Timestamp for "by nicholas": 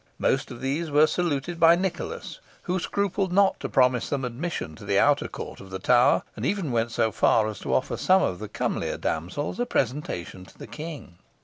1.59-2.39